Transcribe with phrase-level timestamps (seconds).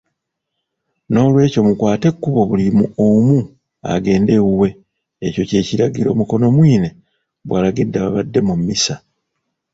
[1.11, 2.65] “Noolwekyo mukwate ekkubo buli
[3.07, 3.37] omu
[3.93, 4.69] agende ewuwe,
[5.27, 6.89] ekyo ky'ekiragiro,” Mukonomwine
[7.47, 8.95] bw'alagidde ababadde mu Mmisa.